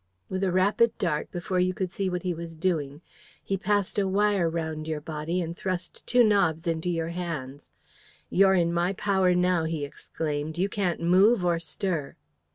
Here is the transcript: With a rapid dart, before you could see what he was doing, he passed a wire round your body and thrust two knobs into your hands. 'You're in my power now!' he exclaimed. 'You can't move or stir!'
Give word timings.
With 0.29 0.43
a 0.43 0.51
rapid 0.51 0.97
dart, 0.97 1.29
before 1.31 1.59
you 1.59 1.75
could 1.75 1.91
see 1.91 2.09
what 2.09 2.23
he 2.23 2.33
was 2.33 2.55
doing, 2.55 3.01
he 3.43 3.55
passed 3.55 3.99
a 3.99 4.07
wire 4.07 4.49
round 4.49 4.87
your 4.87 4.99
body 4.99 5.39
and 5.43 5.55
thrust 5.55 6.07
two 6.07 6.23
knobs 6.23 6.65
into 6.65 6.89
your 6.89 7.09
hands. 7.09 7.69
'You're 8.27 8.55
in 8.55 8.73
my 8.73 8.93
power 8.93 9.35
now!' 9.35 9.65
he 9.65 9.85
exclaimed. 9.85 10.57
'You 10.57 10.69
can't 10.69 11.01
move 11.01 11.45
or 11.45 11.59
stir!' 11.59 12.15